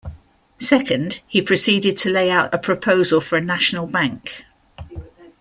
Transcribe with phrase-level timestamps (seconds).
[0.57, 4.45] Second, he proceeded to lay out a proposal for a National Bank.